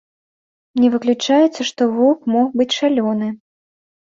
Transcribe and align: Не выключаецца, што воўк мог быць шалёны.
Не 0.83 0.87
выключаецца, 0.95 1.61
што 1.71 1.81
воўк 1.99 2.21
мог 2.37 2.47
быць 2.63 2.71
шалёны. 2.79 3.27